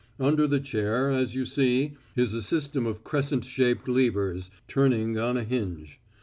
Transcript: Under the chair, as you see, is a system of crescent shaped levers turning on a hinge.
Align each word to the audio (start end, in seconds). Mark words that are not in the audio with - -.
Under 0.19 0.47
the 0.47 0.59
chair, 0.59 1.11
as 1.11 1.35
you 1.35 1.45
see, 1.45 1.95
is 2.15 2.33
a 2.33 2.41
system 2.41 2.87
of 2.87 3.03
crescent 3.03 3.45
shaped 3.45 3.87
levers 3.87 4.49
turning 4.67 5.19
on 5.19 5.37
a 5.37 5.43
hinge. 5.43 5.99